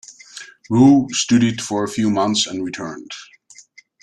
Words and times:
Wu 0.67 1.07
studied 1.11 1.61
for 1.61 1.83
a 1.83 1.87
few 1.87 2.09
months 2.09 2.47
and 2.47 2.65
returned. 2.65 3.11